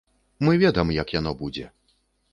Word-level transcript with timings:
Мы 0.47 0.53
ведам, 0.63 0.95
як 0.97 1.15
яно 1.19 1.37
будзе. 1.43 1.65